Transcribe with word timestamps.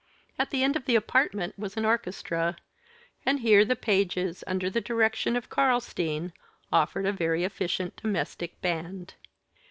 At 0.39 0.49
the 0.49 0.63
end 0.63 0.75
of 0.75 0.85
the 0.85 0.95
apartment 0.95 1.59
was 1.59 1.77
an 1.77 1.85
orchestra, 1.85 2.55
and 3.23 3.41
here 3.41 3.63
the 3.63 3.75
pages, 3.75 4.43
under 4.47 4.67
the 4.67 4.81
direction 4.81 5.35
of 5.35 5.47
Carlstein, 5.51 6.33
offered 6.71 7.05
a 7.05 7.13
very 7.13 7.43
efficient 7.43 7.97
domestic 7.97 8.59
band. 8.61 9.13